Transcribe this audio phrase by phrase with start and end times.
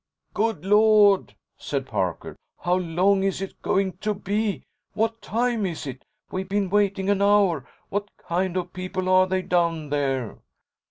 [0.33, 2.35] "Good Lord!" said Parker.
[2.61, 4.63] "How long is it going to be?
[4.95, 6.05] What time is it?
[6.31, 7.67] We've been waiting an hour!
[7.89, 10.39] What kind of people are they down there?"